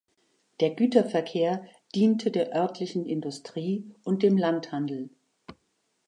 [0.61, 1.63] Der Güterverkehr
[1.93, 5.11] diente der örtlichen Industrie und dem Landhandel.